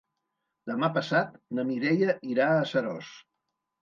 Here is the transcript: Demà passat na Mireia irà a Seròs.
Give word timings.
Demà 0.69 0.87
passat 0.95 1.37
na 1.59 1.67
Mireia 1.73 2.17
irà 2.33 2.49
a 2.57 2.67
Seròs. 2.73 3.13